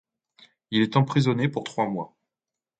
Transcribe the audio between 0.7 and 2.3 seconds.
Il est emprisonné pour trois mois.